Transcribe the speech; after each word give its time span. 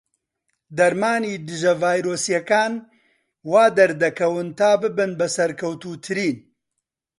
دەرمانی 0.77 1.33
دژە 1.47 1.73
ڤایرۆسیەکان 1.81 2.73
وادەردەکەون 3.51 4.47
تا 4.59 4.71
ببن 4.81 5.11
بە 5.19 5.27
سەرکەوتووترین. 5.35 6.37